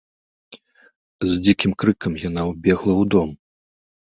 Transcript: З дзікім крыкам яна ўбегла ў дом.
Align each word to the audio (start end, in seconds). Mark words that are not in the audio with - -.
З 1.33 1.37
дзікім 1.43 1.71
крыкам 1.83 2.17
яна 2.27 2.41
ўбегла 2.51 2.93
ў 3.01 3.13
дом. 3.17 3.29